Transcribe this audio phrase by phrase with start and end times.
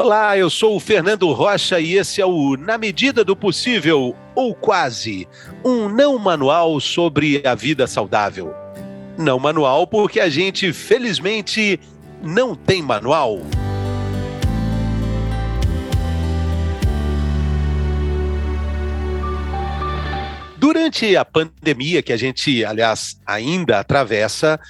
[0.00, 4.54] Olá, eu sou o Fernando Rocha e esse é o Na Medida do Possível, ou
[4.54, 5.26] quase,
[5.64, 8.54] um não manual sobre a vida saudável.
[9.18, 11.80] Não manual porque a gente, felizmente,
[12.22, 13.40] não tem manual.
[20.56, 24.60] Durante a pandemia que a gente, aliás, ainda atravessa,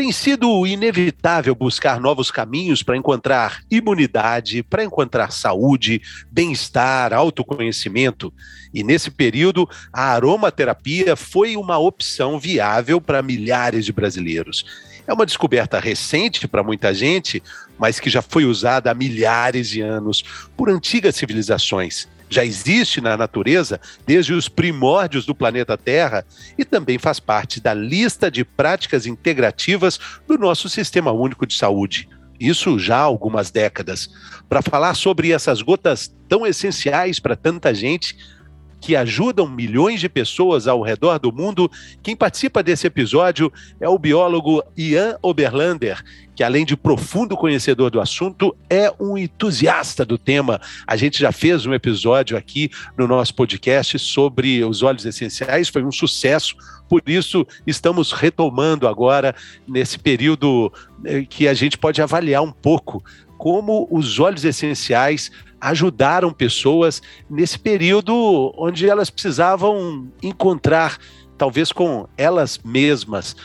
[0.00, 6.00] tem sido inevitável buscar novos caminhos para encontrar imunidade, para encontrar saúde,
[6.32, 8.32] bem-estar, autoconhecimento.
[8.72, 14.64] E nesse período, a aromaterapia foi uma opção viável para milhares de brasileiros.
[15.06, 17.42] É uma descoberta recente para muita gente,
[17.78, 20.24] mas que já foi usada há milhares de anos
[20.56, 26.24] por antigas civilizações já existe na natureza desde os primórdios do planeta Terra
[26.56, 32.08] e também faz parte da lista de práticas integrativas do nosso Sistema Único de Saúde.
[32.38, 34.08] Isso já há algumas décadas.
[34.48, 38.16] Para falar sobre essas gotas tão essenciais para tanta gente,
[38.80, 41.70] que ajudam milhões de pessoas ao redor do mundo.
[42.02, 46.02] Quem participa desse episódio é o biólogo Ian Oberlander,
[46.34, 50.60] que além de profundo conhecedor do assunto, é um entusiasta do tema.
[50.86, 55.84] A gente já fez um episódio aqui no nosso podcast sobre os óleos essenciais, foi
[55.84, 56.56] um sucesso.
[56.88, 59.34] Por isso, estamos retomando agora,
[59.68, 60.72] nesse período
[61.04, 63.04] eh, que a gente pode avaliar um pouco
[63.36, 70.98] como os óleos essenciais ajudaram pessoas nesse período onde elas precisavam encontrar,
[71.36, 73.36] talvez com elas mesmas.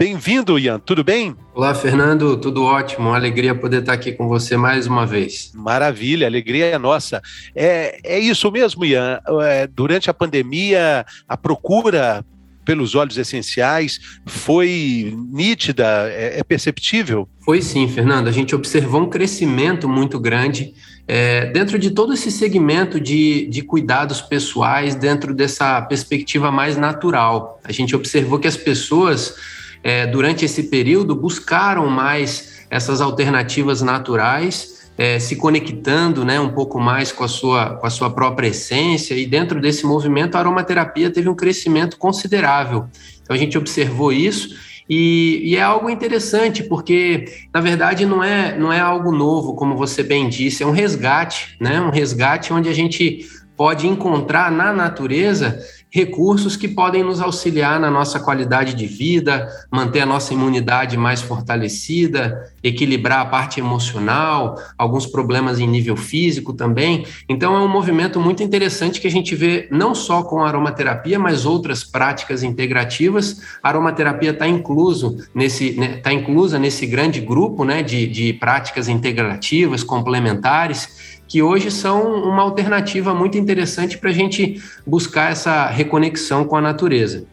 [0.00, 1.36] Bem-vindo, Ian, tudo bem?
[1.54, 3.08] Olá, Fernando, tudo ótimo.
[3.08, 5.52] Uma alegria poder estar aqui com você mais uma vez.
[5.54, 7.20] Maravilha, alegria é nossa.
[7.54, 9.20] É, é isso mesmo, Ian.
[9.42, 12.24] É, durante a pandemia, a procura
[12.70, 17.28] pelos óleos essenciais foi nítida, é, é perceptível?
[17.40, 18.28] Foi sim, Fernando.
[18.28, 20.72] A gente observou um crescimento muito grande
[21.08, 27.60] é, dentro de todo esse segmento de, de cuidados pessoais, dentro dessa perspectiva mais natural.
[27.64, 29.34] A gente observou que as pessoas,
[29.82, 34.79] é, durante esse período, buscaram mais essas alternativas naturais.
[35.02, 39.14] É, se conectando né, um pouco mais com a, sua, com a sua própria essência,
[39.14, 42.86] e dentro desse movimento a aromaterapia teve um crescimento considerável.
[43.22, 44.54] Então a gente observou isso
[44.90, 49.76] e, e, é algo interessante, porque, na verdade, não é, não é algo novo, como
[49.76, 51.80] você bem disse, é um resgate, né?
[51.80, 53.24] Um resgate onde a gente
[53.56, 55.60] pode encontrar na natureza
[55.92, 61.20] recursos que podem nos auxiliar na nossa qualidade de vida, manter a nossa imunidade mais
[61.20, 67.04] fortalecida, equilibrar a parte emocional, alguns problemas em nível físico também.
[67.28, 71.18] Então é um movimento muito interessante que a gente vê não só com a aromaterapia,
[71.18, 73.40] mas outras práticas integrativas.
[73.62, 78.88] A aromaterapia está incluso nesse, né, tá inclusa nesse grande grupo né, de, de práticas
[78.88, 86.44] integrativas, complementares que hoje são uma alternativa muito interessante para a gente buscar essa reconexão
[86.44, 87.24] com a natureza.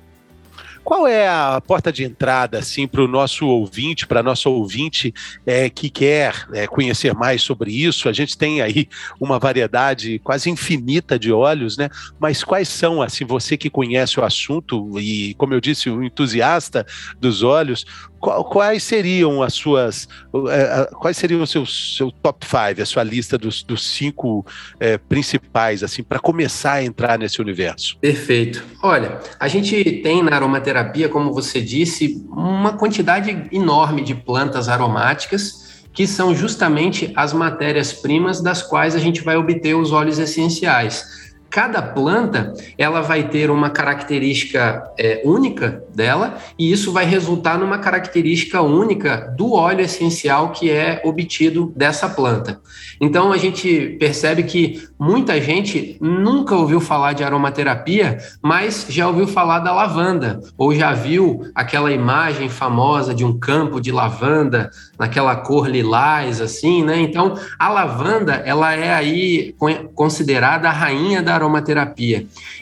[0.88, 5.14] Qual é a porta de entrada assim para o nosso ouvinte, para nosso ouvinte
[5.46, 8.08] é, que quer é, conhecer mais sobre isso?
[8.08, 8.88] A gente tem aí
[9.20, 11.90] uma variedade quase infinita de óleos, né?
[12.18, 16.86] Mas quais são, assim, você que conhece o assunto e, como eu disse, o entusiasta
[17.19, 17.86] dos óleos,
[18.19, 20.08] quais seriam as suas,
[20.50, 24.46] é, quais seriam o seu, seu top five, a sua lista dos, dos cinco
[24.80, 27.98] é, principais, assim, para começar a entrar nesse universo?
[28.00, 28.64] Perfeito.
[28.81, 30.76] Olha, a gente tem na aromaterapia,
[31.09, 38.61] como você disse, uma quantidade enorme de plantas aromáticas que são justamente as matérias-primas das
[38.61, 41.26] quais a gente vai obter os óleos essenciais.
[41.57, 47.79] Cada planta ela vai ter uma característica é, única dela e isso vai resultar numa
[47.79, 52.62] característica única do óleo essencial que é obtido dessa planta.
[53.01, 59.25] Então a gente percebe que muita gente nunca ouviu falar de aromaterapia, mas já ouviu
[59.25, 65.35] falar da lavanda ou já viu aquela imagem famosa de um campo de lavanda naquela
[65.35, 67.00] cor lilás assim, né?
[67.00, 69.56] Então a lavanda ela é aí
[69.95, 71.46] considerada a rainha da aromaterapia.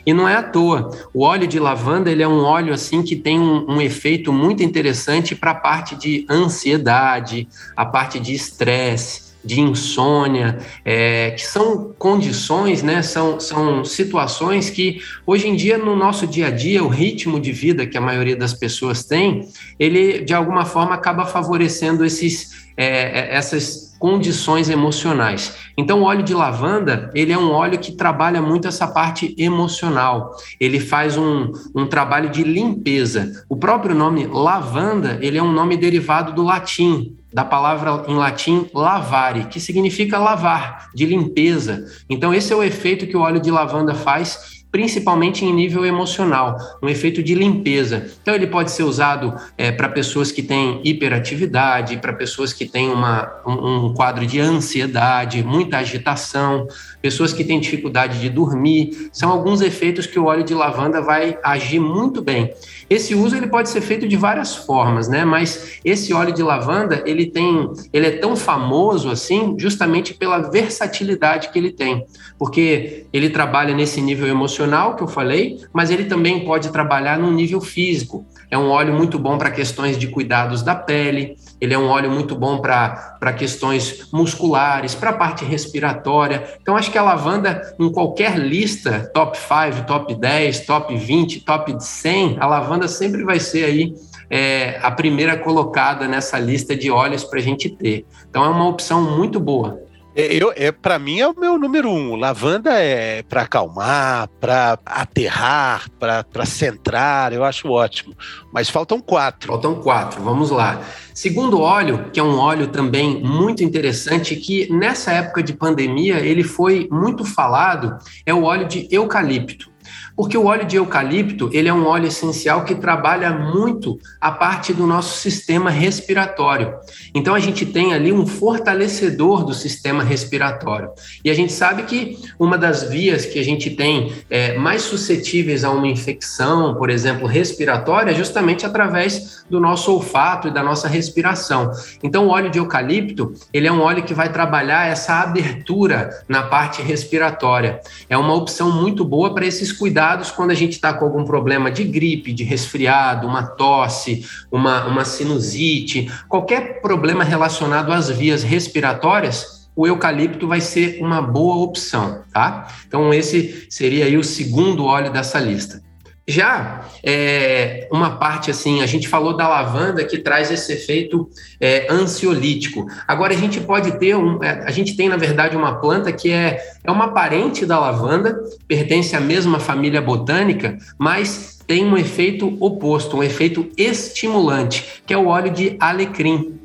[0.05, 0.91] E não é à toa.
[1.13, 4.63] O óleo de lavanda ele é um óleo assim que tem um, um efeito muito
[4.63, 11.93] interessante para a parte de ansiedade, a parte de estresse de insônia, é, que são
[11.99, 16.87] condições, né, são, são situações que hoje em dia no nosso dia a dia, o
[16.87, 19.47] ritmo de vida que a maioria das pessoas tem,
[19.77, 25.55] ele de alguma forma acaba favorecendo esses, é, é essas condições emocionais.
[25.75, 30.35] Então, o óleo de lavanda, ele é um óleo que trabalha muito essa parte emocional.
[30.59, 33.43] Ele faz um, um trabalho de limpeza.
[33.49, 38.69] O próprio nome lavanda, ele é um nome derivado do latim, da palavra em latim
[38.75, 41.83] lavare, que significa lavar, de limpeza.
[42.07, 46.57] Então, esse é o efeito que o óleo de lavanda faz principalmente em nível emocional,
[46.83, 48.11] um efeito de limpeza.
[48.21, 52.89] Então, ele pode ser usado é, para pessoas que têm hiperatividade, para pessoas que têm
[52.89, 56.67] uma, um, um quadro de ansiedade, muita agitação,
[57.01, 59.09] pessoas que têm dificuldade de dormir.
[59.13, 62.51] São alguns efeitos que o óleo de lavanda vai agir muito bem.
[62.89, 65.25] Esse uso ele pode ser feito de várias formas, né?
[65.25, 71.49] Mas esse óleo de lavanda ele tem, ele é tão famoso assim, justamente pela versatilidade
[71.49, 72.05] que ele tem,
[72.37, 77.31] porque ele trabalha nesse nível emocional que eu falei, mas ele também pode trabalhar no
[77.31, 78.25] nível físico.
[78.51, 82.11] É um óleo muito bom para questões de cuidados da pele, ele é um óleo
[82.11, 86.43] muito bom para questões musculares, para a parte respiratória.
[86.61, 91.75] Então, acho que a lavanda, em qualquer lista, top 5, top 10, top 20, top
[91.79, 93.93] 100, a lavanda sempre vai ser aí
[94.29, 98.05] é, a primeira colocada nessa lista de óleos para a gente ter.
[98.29, 99.84] Então, é uma opção muito boa.
[100.15, 102.15] É, eu, é, para mim é o meu número um.
[102.15, 108.15] Lavanda é para acalmar, para aterrar, para centrar, eu acho ótimo.
[108.53, 109.49] Mas faltam quatro.
[109.49, 110.81] Faltam quatro, vamos lá.
[111.13, 116.43] Segundo óleo, que é um óleo também muito interessante, que nessa época de pandemia ele
[116.43, 119.74] foi muito falado, é o óleo de eucalipto.
[120.15, 124.73] Porque o óleo de eucalipto, ele é um óleo essencial que trabalha muito a parte
[124.73, 126.73] do nosso sistema respiratório.
[127.13, 130.89] Então a gente tem ali um fortalecedor do sistema respiratório.
[131.23, 135.65] E a gente sabe que uma das vias que a gente tem é, mais suscetíveis
[135.65, 140.87] a uma infecção, por exemplo, respiratória, é justamente através do nosso olfato e da nossa
[140.87, 141.71] respiração.
[142.01, 146.43] Então o óleo de eucalipto, ele é um óleo que vai trabalhar essa abertura na
[146.43, 147.81] parte respiratória.
[148.09, 151.25] É uma opção muito boa para esses cuidados cuidados quando a gente está com algum
[151.25, 158.43] problema de gripe, de resfriado, uma tosse, uma, uma sinusite, qualquer problema relacionado às vias
[158.43, 162.67] respiratórias, o eucalipto vai ser uma boa opção, tá?
[162.87, 165.81] Então esse seria aí o segundo óleo dessa lista.
[166.27, 171.29] Já é, uma parte assim, a gente falou da lavanda que traz esse efeito
[171.61, 172.87] é, ansiolítico.
[173.07, 176.31] Agora a gente pode ter um, é, a gente tem na verdade uma planta que
[176.31, 182.57] é, é uma parente da lavanda, pertence à mesma família botânica, mas tem um efeito
[182.59, 186.59] oposto, um efeito estimulante, que é o óleo de alecrim.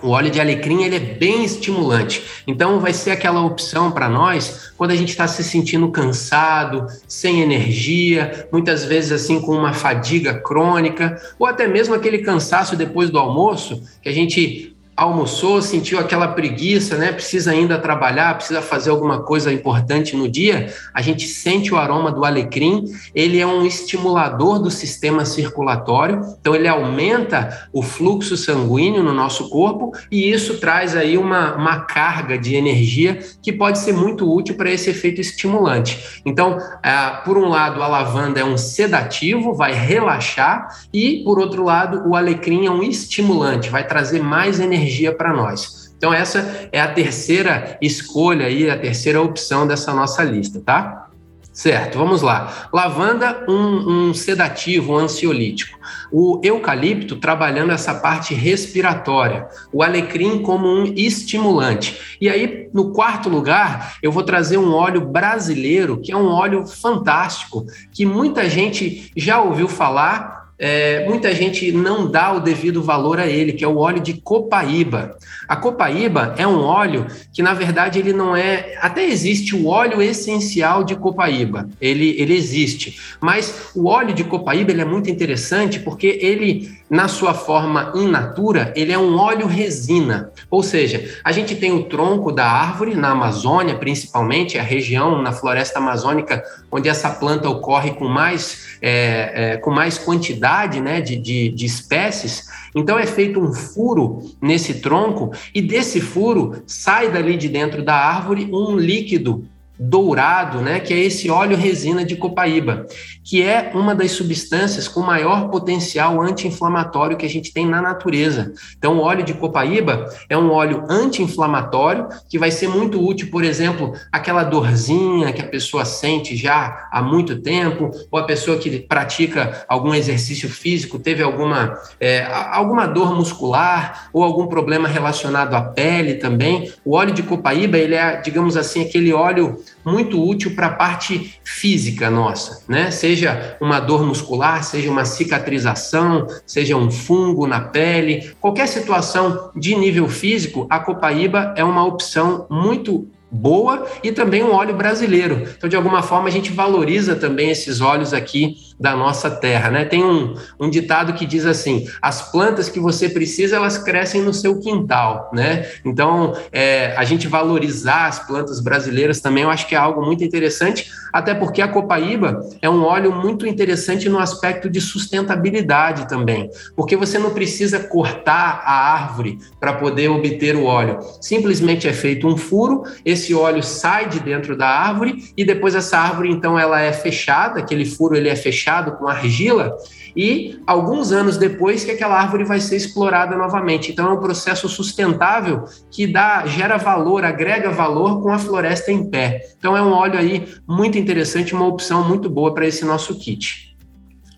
[0.00, 4.72] O óleo de alecrim ele é bem estimulante, então vai ser aquela opção para nós
[4.76, 10.34] quando a gente está se sentindo cansado, sem energia, muitas vezes assim com uma fadiga
[10.34, 16.26] crônica, ou até mesmo aquele cansaço depois do almoço, que a gente almoçou, sentiu aquela
[16.26, 17.12] preguiça, né?
[17.12, 22.10] Precisa ainda trabalhar, precisa fazer alguma coisa importante no dia, a gente sente o aroma
[22.10, 22.84] do alecrim.
[23.14, 29.48] Ele é um estimulador do sistema circulatório, então ele aumenta o fluxo sanguíneo no nosso
[29.48, 34.56] corpo e isso traz aí uma, uma carga de energia que pode ser muito útil
[34.56, 36.20] para esse efeito estimulante.
[36.26, 41.62] Então, ah, por um lado, a lavanda é um sedativo, vai relaxar, e por outro
[41.62, 45.92] lado, o alecrim é um estimulante, vai trazer mais energia energia para nós.
[45.96, 51.04] Então, essa é a terceira escolha aí, a terceira opção dessa nossa lista, tá?
[51.52, 52.68] Certo, vamos lá.
[52.72, 55.76] Lavanda, um, um, sedativo, um ansiolítico.
[56.12, 59.48] O eucalipto, trabalhando essa parte respiratória.
[59.72, 62.16] O alecrim, como um estimulante.
[62.20, 66.64] E aí, no quarto lugar, eu vou trazer um óleo brasileiro, que é um óleo
[66.64, 73.20] fantástico, que muita gente já ouviu falar, é, muita gente não dá o devido valor
[73.20, 75.16] a ele, que é o óleo de copaíba.
[75.46, 78.76] A copaíba é um óleo que, na verdade, ele não é.
[78.80, 82.98] Até existe o óleo essencial de copaíba, ele, ele existe.
[83.20, 88.08] Mas o óleo de copaíba ele é muito interessante porque ele, na sua forma in
[88.08, 90.32] natura, ele é um óleo resina.
[90.50, 95.32] Ou seja, a gente tem o tronco da árvore, na Amazônia, principalmente, a região na
[95.32, 101.16] floresta amazônica, onde essa planta ocorre com mais, é, é, com mais quantidade né, de,
[101.16, 107.36] de, de espécies, então é feito um furo nesse tronco e desse furo sai dali
[107.36, 109.46] de dentro da árvore um líquido
[109.78, 112.86] dourado, né, que é esse óleo resina de copaíba,
[113.22, 118.52] que é uma das substâncias com maior potencial anti-inflamatório que a gente tem na natureza.
[118.76, 123.44] Então, o óleo de copaíba é um óleo anti-inflamatório que vai ser muito útil, por
[123.44, 128.78] exemplo, aquela dorzinha que a pessoa sente já há muito tempo, ou a pessoa que
[128.80, 135.62] pratica algum exercício físico, teve alguma, é, alguma dor muscular ou algum problema relacionado à
[135.62, 136.72] pele também.
[136.84, 141.38] O óleo de copaíba, ele é, digamos assim, aquele óleo muito útil para a parte
[141.44, 142.90] física nossa, né?
[142.90, 149.74] Seja uma dor muscular, seja uma cicatrização, seja um fungo na pele, qualquer situação de
[149.74, 155.46] nível físico, a copaíba é uma opção muito boa e também um óleo brasileiro.
[155.56, 159.84] Então, de alguma forma, a gente valoriza também esses óleos aqui da nossa terra, né?
[159.84, 164.32] Tem um, um ditado que diz assim: as plantas que você precisa, elas crescem no
[164.32, 165.66] seu quintal, né?
[165.84, 170.22] Então, é, a gente valorizar as plantas brasileiras também, eu acho que é algo muito
[170.22, 176.50] interessante, até porque a copaíba é um óleo muito interessante no aspecto de sustentabilidade também,
[176.76, 180.98] porque você não precisa cortar a árvore para poder obter o óleo.
[181.20, 185.98] Simplesmente é feito um furo, esse óleo sai de dentro da árvore e depois essa
[185.98, 189.76] árvore, então, ela é fechada, aquele furo ele é fechado fechado com argila
[190.14, 193.90] e alguns anos depois que aquela árvore vai ser explorada novamente.
[193.90, 199.08] Então é um processo sustentável que dá gera valor, agrega valor com a floresta em
[199.08, 199.40] pé.
[199.58, 203.76] Então é um óleo aí muito interessante, uma opção muito boa para esse nosso kit.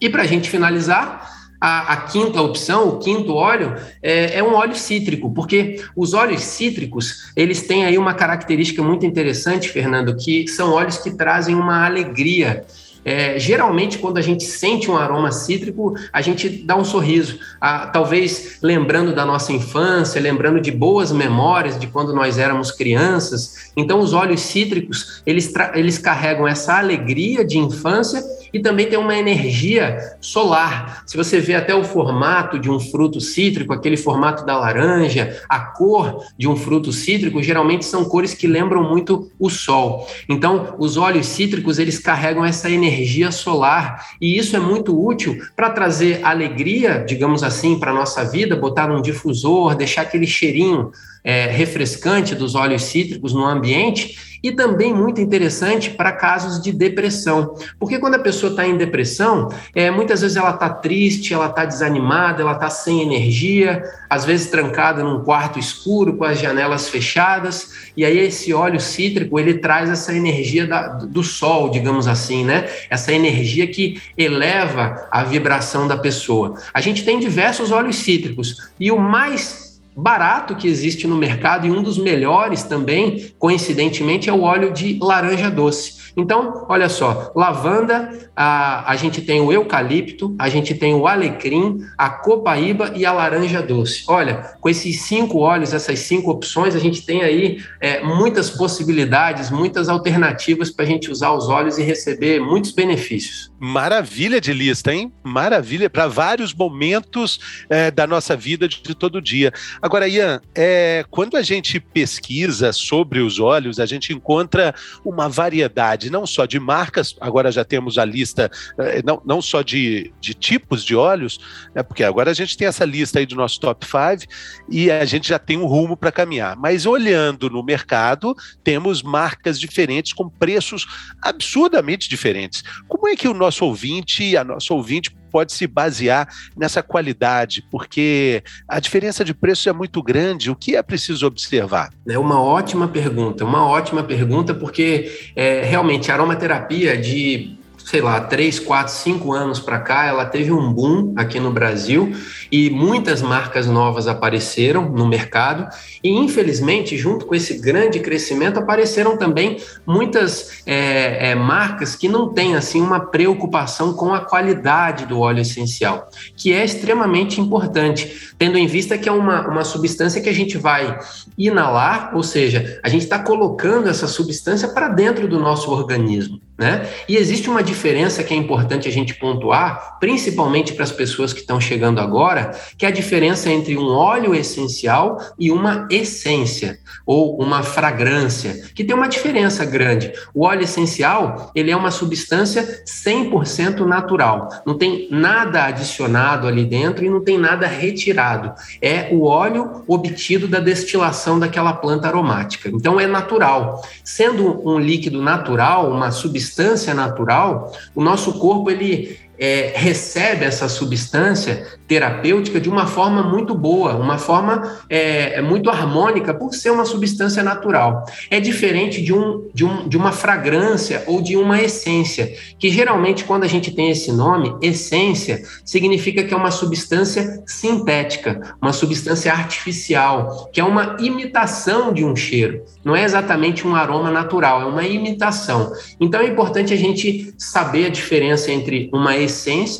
[0.00, 1.28] E para a gente finalizar,
[1.60, 6.40] a, a, quinta opção, o quinto óleo, é, é, um óleo cítrico, porque os óleos
[6.40, 11.84] cítricos, eles têm aí uma característica muito interessante, Fernando, que são óleos que trazem uma
[11.84, 12.64] alegria
[13.04, 17.87] é, geralmente, quando a gente sente um aroma cítrico, a gente dá um sorriso, ah,
[17.87, 23.73] talvez lembrando da nossa infância, lembrando de boas memórias de quando nós éramos crianças.
[23.76, 29.16] Então, os óleos cítricos eles, eles carregam essa alegria de infância e também tem uma
[29.16, 31.02] energia solar.
[31.07, 35.61] Se você vê até o formato de um fruto cítrico, aquele formato da laranja, a
[35.61, 40.09] cor de um fruto cítrico, geralmente são cores que lembram muito o sol.
[40.28, 44.07] Então, os óleos cítricos eles carregam essa energia solar.
[44.21, 49.02] E isso é muito útil para trazer alegria, digamos assim, para nossa vida, botar num
[49.02, 50.90] difusor, deixar aquele cheirinho
[51.24, 57.54] é, refrescante dos óleos cítricos no ambiente e também muito interessante para casos de depressão,
[57.78, 61.64] porque quando a pessoa está em depressão, é, muitas vezes ela está triste, ela está
[61.64, 67.90] desanimada, ela está sem energia, às vezes trancada num quarto escuro com as janelas fechadas,
[67.96, 72.68] e aí esse óleo cítrico ele traz essa energia da, do sol, digamos assim, né?
[72.88, 76.54] Essa energia que eleva a vibração da pessoa.
[76.72, 81.70] A gente tem diversos óleos cítricos e o mais barato que existe no mercado e
[81.70, 86.00] um dos melhores também, coincidentemente, é o óleo de laranja doce.
[86.16, 91.80] Então, olha só, lavanda, a, a gente tem o eucalipto, a gente tem o alecrim,
[91.97, 94.04] a copaíba e a laranja doce.
[94.09, 99.50] Olha, com esses cinco óleos, essas cinco opções, a gente tem aí é, muitas possibilidades,
[99.50, 103.50] muitas alternativas para a gente usar os óleos e receber muitos benefícios.
[103.62, 105.12] Maravilha de lista, hein?
[105.23, 107.38] Maravilha para vários momentos
[107.69, 109.52] é, da nossa vida de, de, todo dia.
[109.83, 114.75] Agora, Ian, é, quando a gente pesquisa sobre os óleos, a gente encontra
[115.05, 119.61] uma variedade não só de marcas, agora já temos a lista, eh, não, não só
[119.61, 121.38] de, de tipos de óleos,
[121.75, 124.33] né, porque agora a gente tem essa lista aí do nosso top 5
[124.71, 126.57] e a gente já tem um rumo para caminhar.
[126.57, 130.87] Mas olhando no mercado, temos marcas diferentes com preços
[131.21, 132.64] absurdamente diferentes.
[132.88, 138.42] Como é que o nosso ouvinte, a nossa ouvinte, pode se basear nessa qualidade, porque
[138.69, 140.50] a diferença de preço é muito grande.
[140.50, 141.90] O que é preciso observar?
[142.09, 147.60] É uma ótima pergunta, uma ótima pergunta, porque é, realmente a aromaterapia de
[147.90, 152.12] sei lá, três, quatro, cinco anos para cá, ela teve um boom aqui no Brasil
[152.50, 155.68] e muitas marcas novas apareceram no mercado.
[156.00, 162.32] E, infelizmente, junto com esse grande crescimento, apareceram também muitas é, é, marcas que não
[162.32, 168.56] têm assim uma preocupação com a qualidade do óleo essencial, que é extremamente importante, tendo
[168.56, 170.97] em vista que é uma, uma substância que a gente vai
[171.37, 176.40] inalar, ou seja, a gente está colocando essa substância para dentro do nosso organismo.
[176.61, 176.87] Né?
[177.09, 177.79] E existe uma diferença
[178.25, 182.84] que é importante a gente pontuar, principalmente para as pessoas que estão chegando agora, que
[182.84, 188.94] é a diferença entre um óleo essencial e uma essência ou uma fragrância, que tem
[188.94, 190.12] uma diferença grande.
[190.34, 194.49] O óleo essencial, ele é uma substância 100% natural.
[194.66, 198.52] Não tem nada adicionado ali dentro e não tem nada retirado.
[198.80, 202.68] É o óleo obtido da destilação daquela planta aromática.
[202.68, 203.82] Então é natural.
[204.04, 207.60] Sendo um líquido natural, uma substância natural,
[207.95, 214.18] o nosso corpo ele é, recebe essa substância terapêutica de uma forma muito boa, uma
[214.18, 218.04] forma é, é, muito harmônica, por ser uma substância natural.
[218.30, 223.25] É diferente de, um, de, um, de uma fragrância ou de uma essência, que geralmente,
[223.25, 229.32] quando a gente tem esse nome, essência, significa que é uma substância sintética, uma substância
[229.32, 232.62] artificial, que é uma imitação de um cheiro.
[232.85, 235.73] Não é exatamente um aroma natural, é uma imitação.
[235.99, 239.29] Então é importante a gente saber a diferença entre uma essência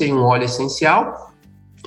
[0.03, 1.30] e um óleo essencial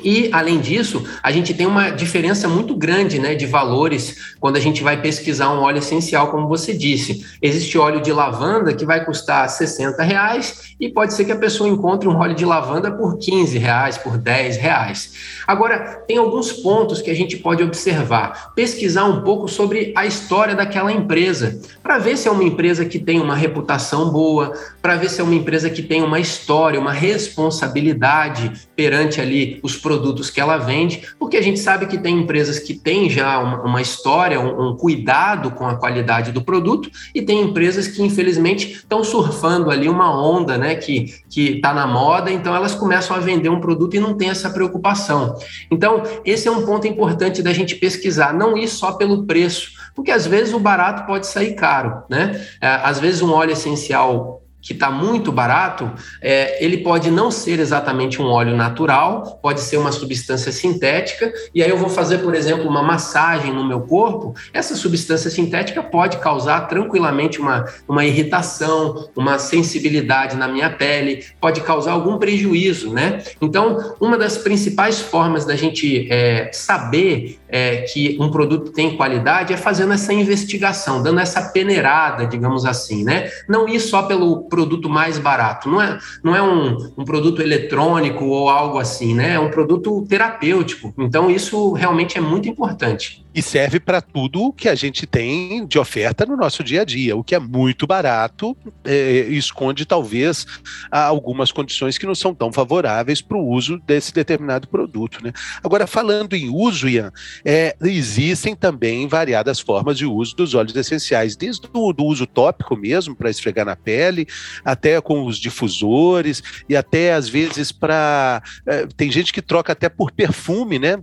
[0.03, 4.61] e, além disso, a gente tem uma diferença muito grande né, de valores quando a
[4.61, 7.25] gente vai pesquisar um óleo essencial, como você disse.
[7.41, 11.69] Existe óleo de lavanda que vai custar 60 reais e pode ser que a pessoa
[11.69, 15.13] encontre um óleo de lavanda por 15 reais, por 10 reais.
[15.47, 18.53] Agora, tem alguns pontos que a gente pode observar.
[18.55, 22.99] Pesquisar um pouco sobre a história daquela empresa, para ver se é uma empresa que
[22.99, 26.93] tem uma reputação boa, para ver se é uma empresa que tem uma história, uma
[26.93, 32.59] responsabilidade perante ali os produtos que ela vende, porque a gente sabe que tem empresas
[32.59, 37.21] que têm já uma, uma história, um, um, cuidado com a qualidade do produto, e
[37.21, 42.57] tem empresas que, infelizmente, estão surfando ali uma onda, né, que está na moda, então
[42.57, 45.37] elas começam a vender um produto e não tem essa preocupação.
[45.71, 50.11] Então, esse é um ponto importante da gente pesquisar, não ir só pelo preço, porque
[50.11, 52.43] às vezes o barato pode sair caro, né?
[52.59, 55.93] É, às vezes um óleo essencial que está muito barato,
[56.23, 61.63] é, ele pode não ser exatamente um óleo natural, pode ser uma substância sintética, e
[61.63, 66.17] aí eu vou fazer, por exemplo, uma massagem no meu corpo, essa substância sintética pode
[66.17, 73.23] causar tranquilamente uma, uma irritação, uma sensibilidade na minha pele, pode causar algum prejuízo, né?
[73.43, 79.53] Então, uma das principais formas da gente é, saber é, que um produto tem qualidade
[79.53, 83.31] é fazendo essa investigação, dando essa peneirada, digamos assim, né?
[83.49, 85.69] Não ir só pelo produto mais barato.
[85.69, 89.35] Não é, não é um, um produto eletrônico ou algo assim, né?
[89.35, 90.95] É um produto terapêutico.
[90.97, 93.24] Então, isso realmente é muito importante.
[93.35, 97.17] E serve para tudo que a gente tem de oferta no nosso dia a dia.
[97.17, 100.47] O que é muito barato é, esconde, talvez,
[100.91, 105.23] algumas condições que não são tão favoráveis para o uso desse determinado produto.
[105.23, 105.33] Né?
[105.63, 107.13] Agora, falando em uso, Ian,
[107.45, 112.77] é, existem também variadas formas de uso dos óleos essenciais, desde o do uso tópico
[112.77, 114.27] mesmo, para esfregar na pele,
[114.65, 119.89] até com os difusores e até às vezes para é, tem gente que troca até
[119.89, 120.95] por perfume, né?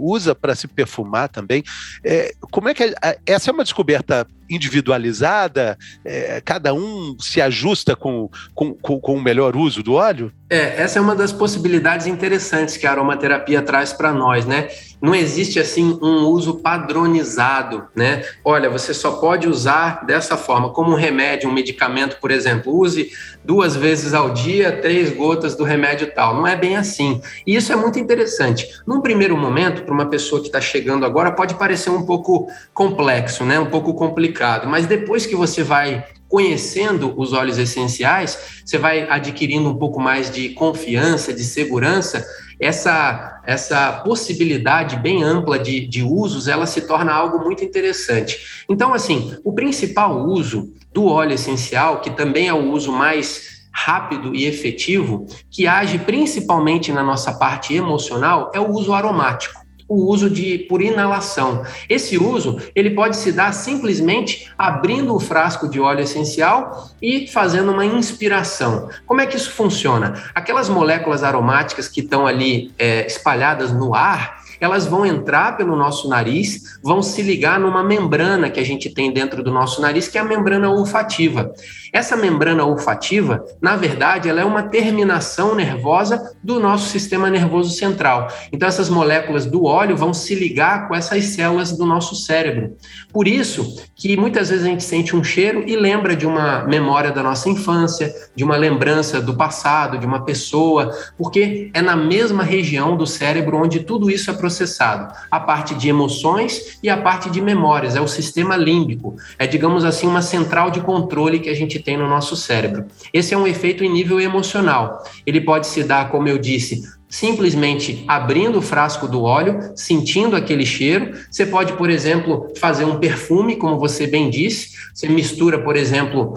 [0.00, 1.62] Usa para se perfumar também.
[2.04, 5.76] É, como é que é, essa é uma descoberta individualizada?
[6.04, 10.32] É, cada um se ajusta com, com, com, com o melhor uso do óleo?
[10.48, 14.68] É, essa é uma das possibilidades interessantes que a aromaterapia traz para nós, né?
[15.02, 18.24] Não existe assim um uso padronizado, né?
[18.44, 23.10] Olha, você só pode usar dessa forma, como um remédio, um medicamento, por exemplo, use
[23.44, 26.36] duas vezes ao dia, três gotas do remédio tal.
[26.36, 27.20] Não é bem assim.
[27.44, 28.68] E isso é muito interessante.
[28.86, 33.44] Num primeiro momento, para uma pessoa que está chegando agora, pode parecer um pouco complexo,
[33.44, 33.58] né?
[33.58, 34.68] Um pouco complicado.
[34.68, 40.30] Mas depois que você vai conhecendo os óleos essenciais, você vai adquirindo um pouco mais
[40.30, 42.24] de confiança, de segurança,
[42.58, 48.64] essa, essa possibilidade bem ampla de, de usos, ela se torna algo muito interessante.
[48.68, 54.34] Então, assim, o principal uso do óleo essencial, que também é o uso mais rápido
[54.34, 60.28] e efetivo, que age principalmente na nossa parte emocional, é o uso aromático o uso
[60.28, 61.64] de por inalação.
[61.88, 67.72] Esse uso ele pode se dar simplesmente abrindo o frasco de óleo essencial e fazendo
[67.72, 68.88] uma inspiração.
[69.06, 70.24] Como é que isso funciona?
[70.34, 76.08] Aquelas moléculas aromáticas que estão ali é, espalhadas no ar, elas vão entrar pelo nosso
[76.08, 80.18] nariz, vão se ligar numa membrana que a gente tem dentro do nosso nariz, que
[80.18, 81.52] é a membrana olfativa.
[81.92, 88.28] Essa membrana olfativa, na verdade, ela é uma terminação nervosa do nosso sistema nervoso central.
[88.52, 92.76] Então, essas moléculas do óleo vão se ligar com essas células do nosso cérebro.
[93.12, 97.10] Por isso que muitas vezes a gente sente um cheiro e lembra de uma memória
[97.10, 102.42] da nossa infância, de uma lembrança do passado, de uma pessoa, porque é na mesma
[102.42, 105.12] região do cérebro onde tudo isso é processado.
[105.28, 109.16] A parte de emoções e a parte de memórias, é o sistema límbico.
[109.36, 112.86] É, digamos assim, uma central de controle que a gente tem no nosso cérebro.
[113.12, 115.02] Esse é um efeito em nível emocional.
[115.26, 120.64] Ele pode se dar, como eu disse, simplesmente abrindo o frasco do óleo, sentindo aquele
[120.64, 121.14] cheiro.
[121.28, 124.76] Você pode, por exemplo, fazer um perfume, como você bem disse.
[124.94, 126.34] Você mistura, por exemplo,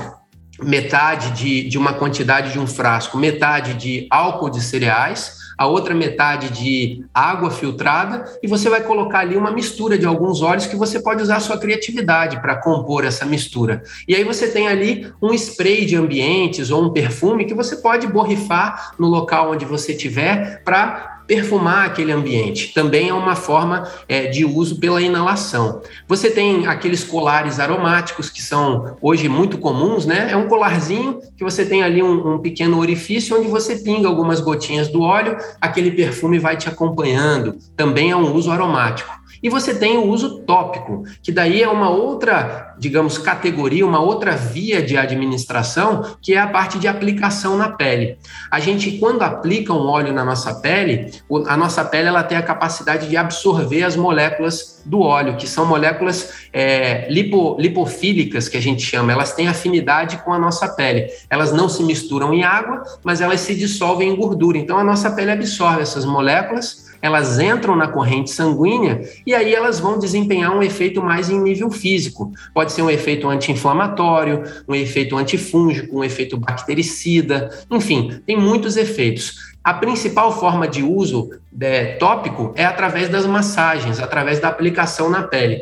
[0.64, 5.94] metade de, de uma quantidade de um frasco, metade de álcool de cereais a outra
[5.94, 10.78] metade de água filtrada, e você vai colocar ali uma mistura de alguns óleos que
[10.78, 13.84] você pode usar a sua criatividade para compor essa mistura.
[14.08, 18.08] E aí você tem ali um spray de ambientes ou um perfume que você pode
[18.08, 22.74] borrifar no local onde você estiver para perfumar aquele ambiente.
[22.74, 25.80] Também é uma forma é, de uso pela inalação.
[26.08, 30.30] Você tem aqueles colares aromáticos que são hoje muito comuns, né?
[30.32, 34.42] É um colarzinho que você tem ali um, um pequeno orifício onde você pinga algumas
[34.42, 37.60] gotinhas do óleo, aquele perfume vai te acompanhando.
[37.78, 39.19] Também é um uso aromático.
[39.42, 44.36] E você tem o uso tópico, que daí é uma outra, digamos, categoria, uma outra
[44.36, 48.18] via de administração, que é a parte de aplicação na pele.
[48.52, 51.12] A gente, quando aplica um óleo na nossa pele,
[51.48, 55.66] a nossa pele ela tem a capacidade de absorver as moléculas do óleo, que são
[55.66, 59.12] moléculas é, lipo, lipofílicas, que a gente chama.
[59.12, 61.08] Elas têm afinidade com a nossa pele.
[61.30, 64.58] Elas não se misturam em água, mas elas se dissolvem em gordura.
[64.58, 69.80] Então, a nossa pele absorve essas moléculas elas entram na corrente sanguínea e aí elas
[69.80, 72.32] vão desempenhar um efeito mais em nível físico.
[72.54, 79.50] Pode ser um efeito anti-inflamatório, um efeito antifúngico, um efeito bactericida, enfim, tem muitos efeitos.
[79.64, 85.24] A principal forma de uso é, tópico é através das massagens, através da aplicação na
[85.24, 85.62] pele.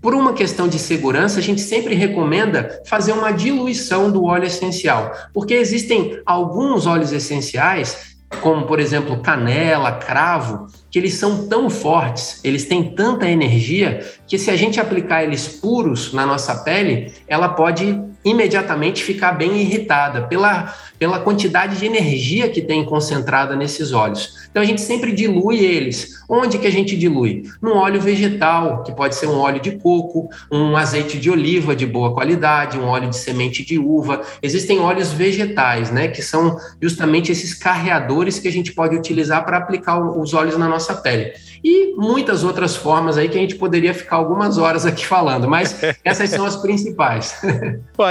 [0.00, 5.12] Por uma questão de segurança, a gente sempre recomenda fazer uma diluição do óleo essencial,
[5.34, 8.09] porque existem alguns óleos essenciais
[8.40, 14.38] como por exemplo canela, cravo, que eles são tão fortes, eles têm tanta energia que
[14.38, 20.22] se a gente aplicar eles puros na nossa pele, ela pode imediatamente ficar bem irritada
[20.22, 24.40] pela, pela quantidade de energia que tem concentrada nesses óleos.
[24.50, 26.20] Então a gente sempre dilui eles.
[26.28, 27.44] Onde que a gente dilui?
[27.62, 31.86] Num óleo vegetal, que pode ser um óleo de coco, um azeite de oliva de
[31.86, 34.22] boa qualidade, um óleo de semente de uva.
[34.42, 39.56] Existem óleos vegetais, né, que são justamente esses carreadores que a gente pode utilizar para
[39.56, 41.32] aplicar os óleos na nossa pele.
[41.62, 45.80] E muitas outras formas aí que a gente poderia ficar algumas horas aqui falando, mas
[46.04, 47.34] essas são as principais.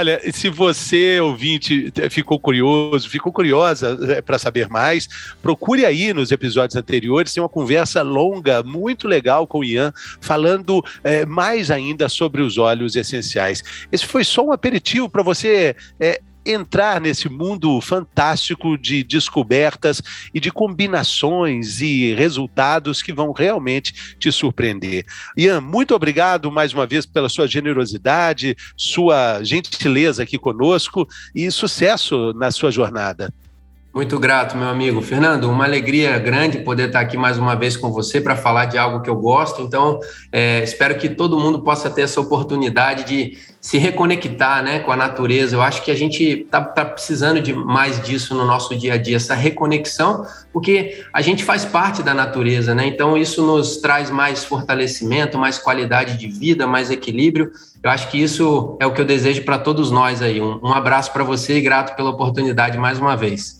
[0.00, 5.06] Olha, se você, ouvinte, ficou curioso, ficou curiosa é, para saber mais,
[5.42, 10.82] procure aí nos episódios anteriores, tem uma conversa longa, muito legal com o Ian, falando
[11.04, 13.62] é, mais ainda sobre os óleos essenciais.
[13.92, 20.40] Esse foi só um aperitivo para você é, entrar nesse mundo fantástico de descobertas e
[20.40, 25.04] de combinações e resultados que vão realmente te surpreender.
[25.36, 32.32] Ian, muito obrigado mais uma vez pela sua generosidade, sua gentileza aqui conosco e sucesso
[32.34, 33.32] na sua jornada.
[33.92, 35.02] Muito grato, meu amigo.
[35.02, 38.78] Fernando, uma alegria grande poder estar aqui mais uma vez com você para falar de
[38.78, 39.62] algo que eu gosto.
[39.62, 39.98] Então,
[40.30, 44.96] é, espero que todo mundo possa ter essa oportunidade de se reconectar né, com a
[44.96, 45.56] natureza.
[45.56, 48.96] Eu acho que a gente está tá precisando de mais disso no nosso dia a
[48.96, 52.86] dia, essa reconexão, porque a gente faz parte da natureza, né?
[52.86, 57.50] Então, isso nos traz mais fortalecimento, mais qualidade de vida, mais equilíbrio.
[57.82, 60.40] Eu acho que isso é o que eu desejo para todos nós aí.
[60.40, 63.59] Um, um abraço para você e grato pela oportunidade mais uma vez.